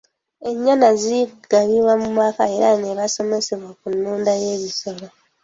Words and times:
Ennyana 0.49 0.89
zigabibwa 1.03 1.93
mu 2.03 2.09
maka 2.19 2.43
era 2.55 2.69
ne 2.77 2.91
basomesebwa 2.99 3.71
ku 3.79 3.87
nnunda 3.93 4.31
y'ebisolo. 4.43 5.05